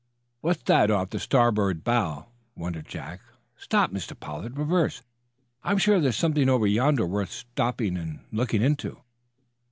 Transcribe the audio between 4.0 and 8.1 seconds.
Pollard. Reverse! I'm sure there's something over yonder worth stopping